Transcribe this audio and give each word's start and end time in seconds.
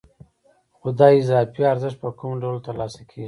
خو 0.77 0.87
دا 0.99 1.07
اضافي 1.19 1.61
ارزښت 1.71 1.97
په 2.03 2.09
کوم 2.19 2.31
ډول 2.43 2.57
ترلاسه 2.67 3.01
کېږي 3.09 3.19